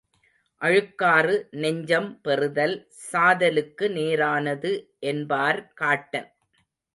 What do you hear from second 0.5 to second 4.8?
அழுக்காறு நெஞ்சம் பெறுதல் சாதலுக்கு நேரானது